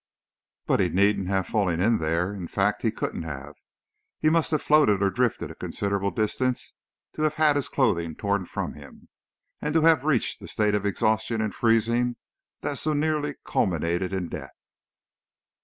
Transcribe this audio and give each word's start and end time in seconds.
"But 0.65 0.79
he 0.79 0.89
needn't 0.89 1.27
have 1.27 1.45
fallen 1.45 1.79
in 1.79 1.99
there! 1.99 2.33
In 2.33 2.47
fact, 2.47 2.81
he 2.81 2.89
couldn't 2.89 3.21
have, 3.21 3.53
he 4.19 4.31
must 4.31 4.49
have 4.49 4.63
floated 4.63 4.99
or 5.03 5.11
drifted 5.11 5.51
a 5.51 5.53
considerable 5.55 6.09
distance 6.09 6.73
to 7.13 7.21
have 7.21 7.35
had 7.35 7.55
his 7.55 7.69
clothing 7.69 8.15
torn 8.15 8.45
from 8.45 8.73
him 8.73 9.09
and 9.61 9.75
to 9.75 9.81
have 9.81 10.03
reached 10.03 10.39
the 10.39 10.47
state 10.47 10.73
of 10.73 10.87
exhaustion 10.87 11.39
and 11.39 11.53
freezing 11.53 12.15
that 12.61 12.79
so 12.79 12.93
nearly 12.93 13.35
culminated 13.45 14.11
in 14.11 14.27
death." 14.27 14.57